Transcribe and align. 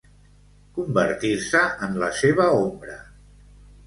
Convertir-se 0.77 1.61
en 1.87 1.93
la 2.05 2.09
seva 2.21 2.47
ombra. 2.63 2.97